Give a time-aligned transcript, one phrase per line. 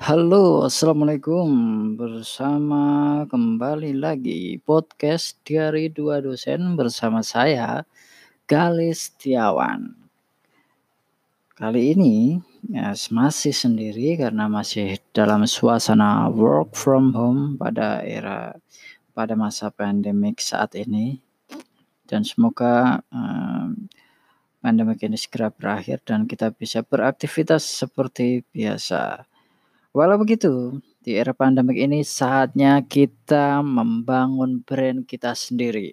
[0.00, 1.44] Halo, assalamualaikum.
[1.92, 7.84] Bersama kembali lagi podcast Diari Dua Dosen bersama saya
[8.48, 9.92] Galis Setiawan.
[11.52, 12.40] Kali ini
[12.72, 18.56] ya, masih sendiri karena masih dalam suasana work from home pada era
[19.12, 21.20] pada masa pandemik saat ini
[22.08, 23.84] dan semoga um,
[24.64, 29.28] pandemik ini segera berakhir dan kita bisa beraktivitas seperti biasa.
[29.92, 35.92] Walau begitu, di era pandemik ini saatnya kita membangun brand kita sendiri.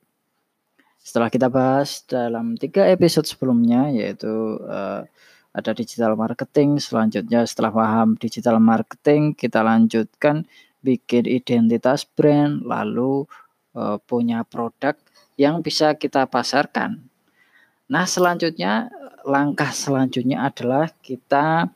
[1.03, 4.31] Setelah kita bahas dalam tiga episode sebelumnya, yaitu
[4.63, 5.03] uh,
[5.51, 10.47] ada digital marketing, selanjutnya setelah paham digital marketing, kita lanjutkan
[10.79, 13.27] bikin identitas brand, lalu
[13.75, 14.95] uh, punya produk
[15.35, 17.10] yang bisa kita pasarkan.
[17.91, 18.87] Nah, selanjutnya
[19.27, 21.67] langkah selanjutnya adalah kita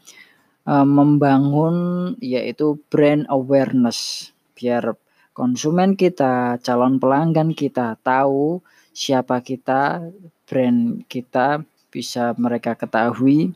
[0.63, 1.75] uh, membangun
[2.23, 4.95] yaitu brand awareness biar
[5.35, 8.63] konsumen kita, calon pelanggan kita tahu
[8.95, 10.07] siapa kita,
[10.47, 13.52] brand kita bisa mereka ketahui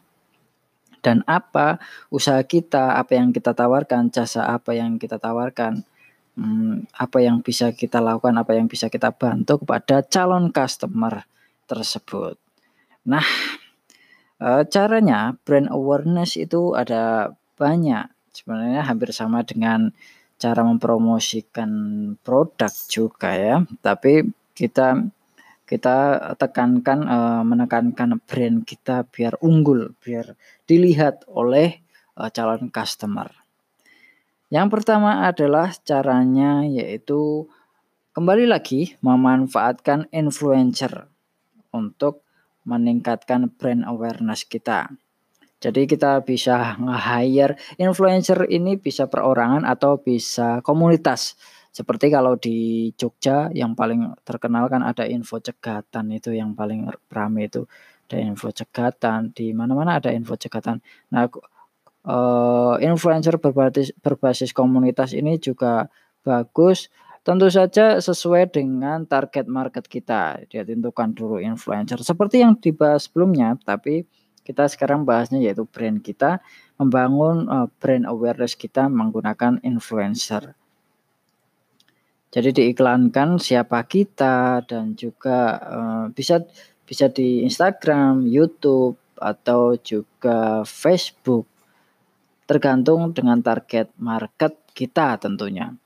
[1.00, 1.80] dan apa
[2.12, 5.88] usaha kita, apa yang kita tawarkan, jasa apa yang kita tawarkan,
[6.36, 11.24] hmm, apa yang bisa kita lakukan, apa yang bisa kita bantu kepada calon customer
[11.72, 12.49] tersebut.
[13.06, 13.24] Nah,
[14.40, 18.08] Uh, caranya brand awareness itu ada banyak.
[18.32, 19.92] Sebenarnya hampir sama dengan
[20.40, 21.72] cara mempromosikan
[22.24, 23.56] produk juga ya.
[23.84, 25.12] Tapi kita
[25.68, 25.98] kita
[26.40, 31.84] tekankan uh, menekankan brand kita biar unggul, biar dilihat oleh
[32.16, 33.28] uh, calon customer.
[34.48, 37.44] Yang pertama adalah caranya yaitu
[38.16, 41.12] kembali lagi memanfaatkan influencer
[41.76, 42.24] untuk
[42.70, 44.94] meningkatkan brand awareness kita.
[45.60, 51.36] Jadi kita bisa nge-hire influencer ini bisa perorangan atau bisa komunitas.
[51.70, 57.52] Seperti kalau di Jogja yang paling terkenal kan ada info cegatan itu yang paling ramai
[57.52, 57.68] itu
[58.08, 60.80] ada info cegatan di mana-mana ada info cegatan.
[61.12, 61.28] Nah,
[62.08, 65.92] uh, influencer berbasis berbasis komunitas ini juga
[66.24, 66.88] bagus
[67.20, 70.40] Tentu saja sesuai dengan target market kita.
[70.48, 72.00] Dia tentukan dulu influencer.
[72.00, 74.08] Seperti yang dibahas sebelumnya, tapi
[74.48, 76.42] kita sekarang bahasnya yaitu brand kita,
[76.80, 80.58] membangun uh, brand awareness kita menggunakan influencer.
[82.30, 86.42] Jadi diiklankan siapa kita dan juga uh, bisa
[86.86, 91.46] bisa di Instagram, YouTube atau juga Facebook
[92.50, 95.78] tergantung dengan target market kita tentunya.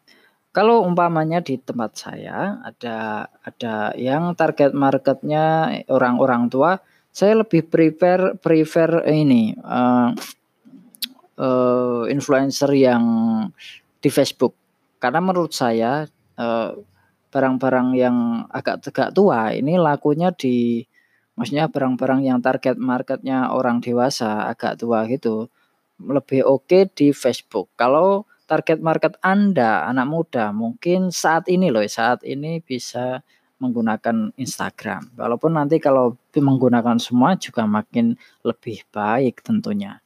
[0.54, 6.78] Kalau umpamanya di tempat saya ada ada yang target marketnya orang-orang tua,
[7.10, 10.14] saya lebih prefer prefer ini uh,
[11.42, 13.04] uh, influencer yang
[13.98, 14.54] di Facebook
[15.02, 16.06] karena menurut saya
[16.38, 16.78] barang
[17.34, 20.86] barang-barang yang agak tegak tua ini lakunya di
[21.34, 25.50] maksudnya barang-barang yang target marketnya orang dewasa agak tua gitu
[25.98, 27.70] lebih oke okay di Facebook.
[27.78, 33.26] Kalau target market Anda, anak muda, mungkin saat ini loh, saat ini bisa
[33.58, 35.18] menggunakan Instagram.
[35.18, 38.14] Walaupun nanti kalau menggunakan semua juga makin
[38.46, 39.98] lebih baik tentunya.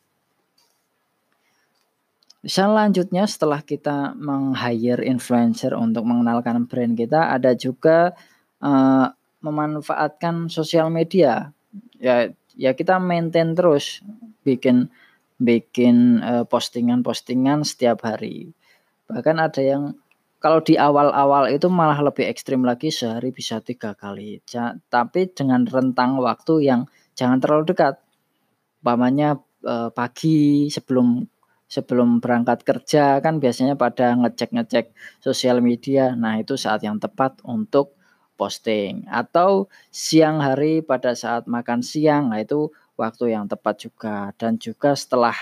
[2.48, 8.16] Selanjutnya setelah kita meng-hire influencer untuk mengenalkan brand kita, ada juga
[8.64, 9.12] uh,
[9.44, 11.52] memanfaatkan sosial media.
[12.00, 14.00] Ya ya kita maintain terus
[14.48, 14.88] bikin
[15.38, 18.54] bikin uh, postingan-postingan setiap hari.
[19.08, 19.84] Bahkan ada yang
[20.38, 24.38] kalau di awal-awal itu malah lebih ekstrim lagi sehari bisa tiga kali.
[24.46, 26.86] Ja, tapi dengan rentang waktu yang
[27.18, 27.98] jangan terlalu dekat.
[28.86, 31.26] Pamannya uh, pagi sebelum
[31.68, 36.14] sebelum berangkat kerja kan biasanya pada ngecek-ngecek sosial media.
[36.14, 37.98] Nah, itu saat yang tepat untuk
[38.38, 42.30] posting atau siang hari pada saat makan siang.
[42.32, 45.38] Nah, itu waktu yang tepat juga dan juga setelah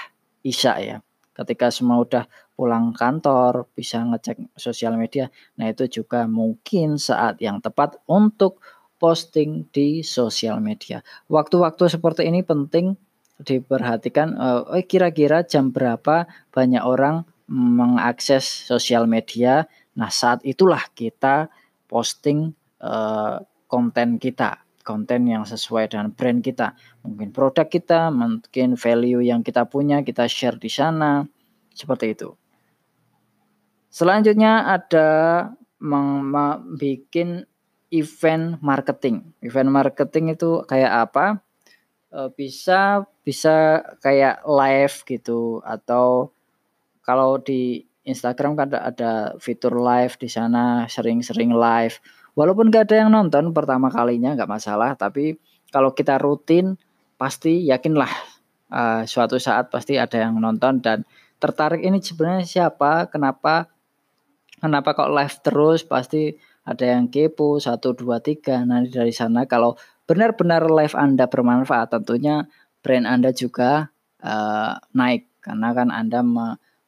[0.45, 0.97] Isya ya.
[1.35, 2.23] Ketika semua udah
[2.55, 5.27] pulang kantor, bisa ngecek sosial media.
[5.59, 8.63] Nah, itu juga mungkin saat yang tepat untuk
[8.95, 11.03] posting di sosial media.
[11.27, 12.95] Waktu-waktu seperti ini penting
[13.35, 14.39] diperhatikan
[14.71, 16.23] eh kira-kira jam berapa
[16.55, 19.67] banyak orang mengakses sosial media.
[19.99, 21.51] Nah, saat itulah kita
[21.91, 23.35] posting eh,
[23.67, 26.77] konten kita konten yang sesuai dengan brand kita.
[27.01, 31.25] Mungkin produk kita, mungkin value yang kita punya, kita share di sana.
[31.73, 32.37] Seperti itu.
[33.89, 35.09] Selanjutnya ada
[35.81, 36.61] membuat
[37.89, 39.33] event marketing.
[39.41, 41.41] Event marketing itu kayak apa?
[42.15, 46.31] uh, bisa bisa kayak live gitu atau
[47.03, 51.99] kalau di Instagram kan ada, ada fitur live di sana sering-sering live
[52.35, 55.39] walaupun gak ada yang nonton pertama kalinya nggak masalah tapi
[55.71, 56.75] kalau kita rutin
[57.15, 58.11] pasti yakinlah
[58.69, 61.07] uh, suatu saat pasti ada yang nonton dan
[61.39, 63.71] tertarik ini sebenarnya siapa kenapa
[64.59, 66.35] kenapa kok live terus pasti
[66.65, 72.45] ada yang kepo satu dua tiga nanti dari sana kalau benar-benar live Anda bermanfaat tentunya
[72.85, 73.89] brand Anda juga
[74.21, 76.25] uh, naik karena kan Anda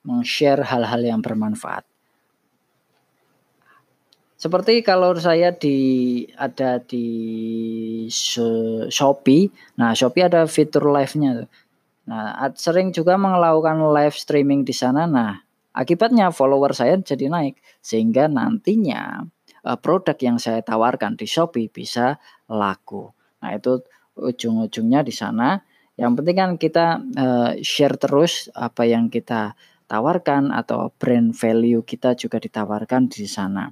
[0.08, 1.86] meng-share hal-hal yang bermanfaat.
[4.38, 7.06] Seperti kalau saya di ada di
[8.88, 9.50] Shopee,
[9.82, 11.50] nah Shopee ada fitur live-nya
[12.08, 15.04] Nah, sering juga melakukan live streaming di sana.
[15.04, 15.44] Nah,
[15.76, 19.28] akibatnya follower saya jadi naik sehingga nantinya
[19.68, 22.16] uh, produk yang saya tawarkan di Shopee bisa
[22.48, 23.12] laku.
[23.44, 23.84] Nah, itu
[24.16, 25.60] ujung-ujungnya di sana.
[26.00, 29.60] Yang penting kan kita uh, share terus apa yang kita
[29.92, 33.68] tawarkan atau brand value kita juga ditawarkan di sana.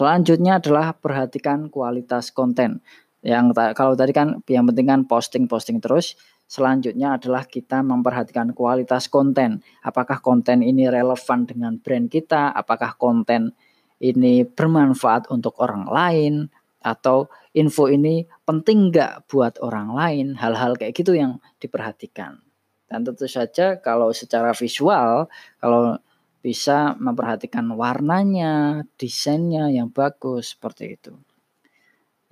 [0.00, 2.80] Selanjutnya adalah perhatikan kualitas konten.
[3.20, 6.16] Yang kalau tadi kan yang penting kan posting-posting terus.
[6.48, 9.60] Selanjutnya adalah kita memperhatikan kualitas konten.
[9.84, 12.48] Apakah konten ini relevan dengan brand kita?
[12.56, 13.52] Apakah konten
[14.00, 16.48] ini bermanfaat untuk orang lain?
[16.80, 20.26] Atau info ini penting nggak buat orang lain?
[20.40, 22.40] Hal-hal kayak gitu yang diperhatikan.
[22.88, 25.28] Dan tentu saja kalau secara visual,
[25.60, 26.00] kalau
[26.40, 31.12] bisa memperhatikan warnanya, desainnya yang bagus seperti itu.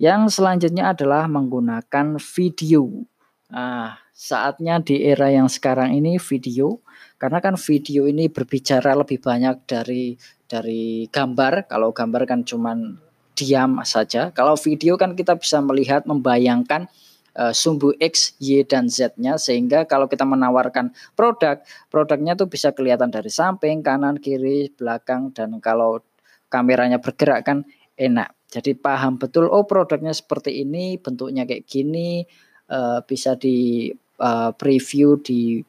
[0.01, 3.05] Yang selanjutnya adalah menggunakan video.
[3.49, 6.81] Nah, saatnya di era yang sekarang ini video
[7.17, 10.15] karena kan video ini berbicara lebih banyak dari
[10.49, 11.69] dari gambar.
[11.69, 12.97] Kalau gambar kan cuman
[13.39, 14.35] diam saja.
[14.35, 16.91] Kalau video kan kita bisa melihat, membayangkan
[17.39, 23.07] uh, sumbu X, Y dan Z-nya sehingga kalau kita menawarkan produk, produknya tuh bisa kelihatan
[23.07, 26.03] dari samping, kanan, kiri, belakang dan kalau
[26.51, 27.63] kameranya bergerak kan
[27.95, 28.35] enak.
[28.51, 32.27] Jadi paham betul oh produknya seperti ini, bentuknya kayak gini,
[32.67, 33.87] uh, bisa di
[34.19, 35.63] uh, preview di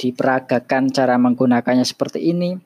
[0.00, 2.56] diperagakan cara menggunakannya seperti ini.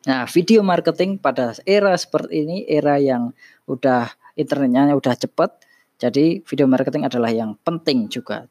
[0.00, 3.32] Nah, video marketing pada era seperti ini, era yang
[3.68, 5.60] udah internetnya udah cepat,
[6.00, 8.48] jadi video marketing adalah yang penting juga.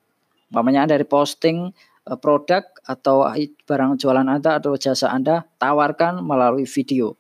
[0.54, 1.74] Umpamanya dari posting
[2.06, 3.26] uh, produk atau
[3.66, 7.18] barang jualan Anda atau jasa Anda, tawarkan melalui video.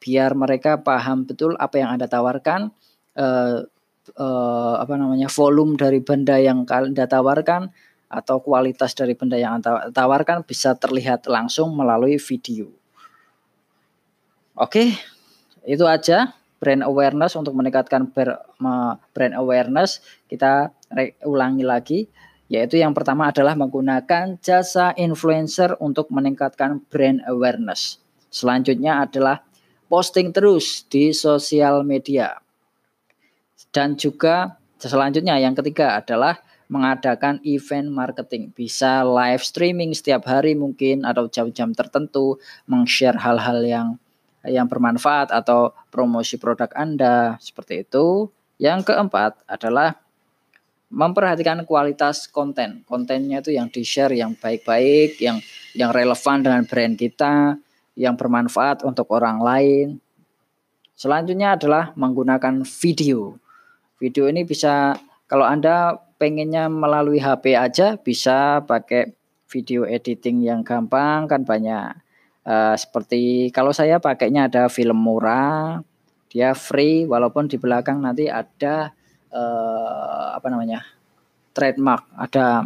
[0.00, 2.72] Biar mereka paham betul apa yang Anda tawarkan,
[3.20, 3.68] uh,
[4.16, 7.68] uh, apa namanya volume dari benda yang Anda tawarkan,
[8.06, 12.72] atau kualitas dari benda yang Anda tawarkan bisa terlihat langsung melalui video.
[14.56, 14.96] Oke,
[15.68, 18.08] itu aja brand awareness untuk meningkatkan
[19.12, 20.00] brand awareness.
[20.28, 20.72] Kita
[21.26, 21.98] ulangi lagi,
[22.48, 28.00] yaitu yang pertama adalah menggunakan jasa influencer untuk meningkatkan brand awareness.
[28.30, 29.42] Selanjutnya adalah
[29.86, 32.38] posting terus di sosial media.
[33.70, 38.50] Dan juga selanjutnya yang ketiga adalah mengadakan event marketing.
[38.50, 43.88] Bisa live streaming setiap hari mungkin atau jam-jam tertentu, meng-share hal-hal yang
[44.48, 48.30] yang bermanfaat atau promosi produk Anda seperti itu.
[48.56, 50.00] Yang keempat adalah
[50.88, 52.86] memperhatikan kualitas konten.
[52.88, 55.42] Kontennya itu yang di-share yang baik-baik, yang
[55.76, 57.60] yang relevan dengan brand kita,
[57.98, 59.86] yang bermanfaat untuk orang lain.
[60.96, 63.36] Selanjutnya adalah menggunakan video.
[64.00, 64.96] Video ini bisa
[65.28, 69.12] kalau Anda pengennya melalui HP aja bisa pakai
[69.52, 72.05] video editing yang gampang kan banyak
[72.46, 75.82] uh, seperti kalau saya pakainya ada film murah
[76.30, 78.94] dia free walaupun di belakang nanti ada
[79.34, 80.86] uh, apa namanya
[81.52, 82.64] trademark ada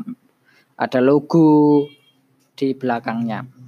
[0.77, 1.89] ada logo
[2.55, 3.61] di belakangnya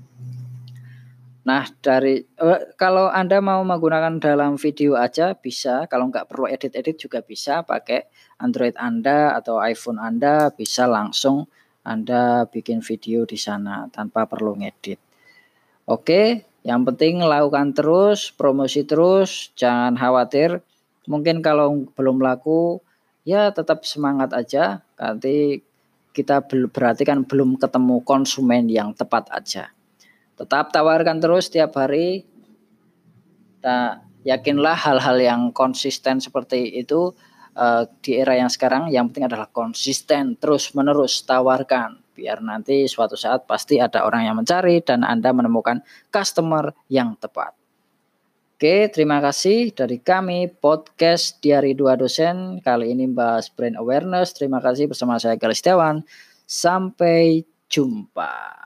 [1.43, 6.95] Nah, dari uh, kalau Anda mau menggunakan dalam video aja bisa, kalau nggak perlu edit-edit
[6.95, 8.07] juga bisa pakai
[8.39, 11.51] Android Anda atau iPhone Anda bisa langsung
[11.83, 15.12] Anda bikin video di sana tanpa perlu ngedit.
[15.93, 20.65] Oke, yang penting lakukan terus, promosi terus, jangan khawatir.
[21.05, 22.81] Mungkin kalau belum laku,
[23.29, 24.81] ya tetap semangat aja.
[24.97, 25.61] Nanti
[26.17, 29.69] kita berarti kan belum ketemu konsumen yang tepat aja.
[30.41, 32.25] Tetap tawarkan terus setiap hari.
[33.61, 37.13] Nah, yakinlah hal-hal yang konsisten seperti itu
[37.59, 43.19] uh, di era yang sekarang yang penting adalah konsisten terus menerus tawarkan biar nanti suatu
[43.19, 45.83] saat pasti ada orang yang mencari dan Anda menemukan
[46.15, 47.59] customer yang tepat.
[48.55, 52.63] Oke, terima kasih dari kami podcast Diari Dua Dosen.
[52.63, 54.39] Kali ini bahas brand awareness.
[54.39, 55.67] Terima kasih bersama saya Galis
[56.47, 58.62] Sampai jumpa.